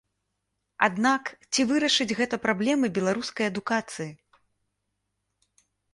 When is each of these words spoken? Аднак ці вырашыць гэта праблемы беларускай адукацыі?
Аднак 0.87 1.23
ці 1.53 1.61
вырашыць 1.71 2.15
гэта 2.21 2.35
праблемы 2.45 2.85
беларускай 2.97 3.45
адукацыі? 3.49 4.11